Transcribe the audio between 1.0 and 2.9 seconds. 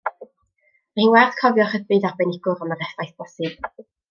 hi'n werth cofio rhybudd arbenigwr am yr